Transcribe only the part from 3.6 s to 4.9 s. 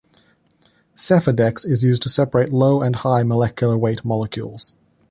weight molecules.